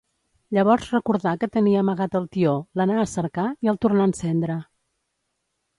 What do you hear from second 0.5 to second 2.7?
Llavors recordà que tenia amagat el tió,